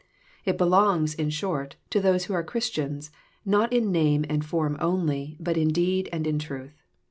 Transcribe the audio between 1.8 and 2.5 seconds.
to those who are